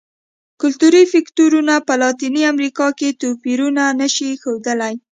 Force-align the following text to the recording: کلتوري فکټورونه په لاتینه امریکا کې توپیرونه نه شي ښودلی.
کلتوري 0.61 1.03
فکټورونه 1.13 1.73
په 1.87 1.93
لاتینه 2.01 2.41
امریکا 2.53 2.87
کې 2.99 3.17
توپیرونه 3.21 3.83
نه 3.99 4.07
شي 4.15 4.29
ښودلی. 4.41 4.93